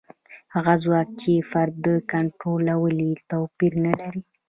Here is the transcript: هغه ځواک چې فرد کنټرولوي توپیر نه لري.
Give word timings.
هغه 0.53 0.73
ځواک 0.83 1.07
چې 1.21 1.45
فرد 1.51 1.83
کنټرولوي 2.11 3.11
توپیر 3.29 3.73
نه 3.85 3.93
لري. 4.01 4.21